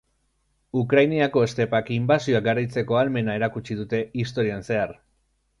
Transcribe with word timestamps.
Ukrainiako 0.83 1.43
estepak 1.49 1.91
inbasioak 1.97 2.47
garaitzeko 2.49 2.97
ahalmena 3.03 3.39
erakutsi 3.41 3.81
dute 3.83 4.03
historian 4.25 4.71
zehar. 4.71 4.99